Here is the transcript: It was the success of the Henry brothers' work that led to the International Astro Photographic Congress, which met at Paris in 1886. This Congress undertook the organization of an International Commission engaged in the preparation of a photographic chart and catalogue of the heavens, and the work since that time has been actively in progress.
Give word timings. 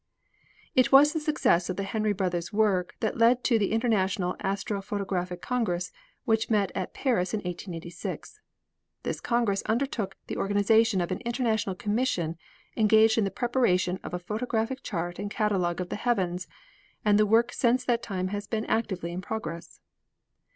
It 0.73 0.91
was 0.91 1.13
the 1.13 1.19
success 1.19 1.69
of 1.69 1.77
the 1.77 1.83
Henry 1.83 2.11
brothers' 2.11 2.51
work 2.51 2.95
that 3.01 3.19
led 3.19 3.43
to 3.43 3.59
the 3.59 3.71
International 3.71 4.35
Astro 4.39 4.81
Photographic 4.81 5.43
Congress, 5.43 5.91
which 6.25 6.49
met 6.49 6.71
at 6.73 6.95
Paris 6.95 7.35
in 7.35 7.41
1886. 7.41 8.39
This 9.03 9.21
Congress 9.21 9.61
undertook 9.67 10.15
the 10.25 10.37
organization 10.37 11.01
of 11.01 11.11
an 11.11 11.19
International 11.21 11.75
Commission 11.75 12.35
engaged 12.75 13.19
in 13.19 13.25
the 13.25 13.29
preparation 13.29 13.99
of 14.03 14.15
a 14.15 14.17
photographic 14.17 14.81
chart 14.81 15.19
and 15.19 15.29
catalogue 15.29 15.79
of 15.79 15.89
the 15.89 15.97
heavens, 15.97 16.47
and 17.05 17.19
the 17.19 17.27
work 17.27 17.53
since 17.53 17.85
that 17.85 18.01
time 18.01 18.29
has 18.29 18.47
been 18.47 18.65
actively 18.65 19.11
in 19.11 19.21
progress. 19.21 19.81